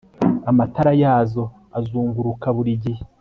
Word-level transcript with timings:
Amatara 0.49 0.91
yazo 1.03 1.43
azunguruka 1.77 2.47
buri 2.55 2.73
gihe 2.83 3.01